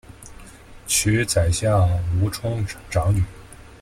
[0.87, 1.87] 娶宰相
[2.19, 3.23] 吴充长女。